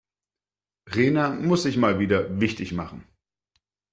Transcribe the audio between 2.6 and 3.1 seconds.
machen.